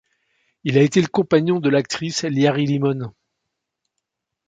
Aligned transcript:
Il 0.63 0.79
a 0.79 0.81
été 0.81 0.99
le 0.99 1.05
compagnon 1.09 1.59
de 1.59 1.69
l'actrice 1.69 2.23
Iyari 2.23 2.65
Limon. 2.65 3.13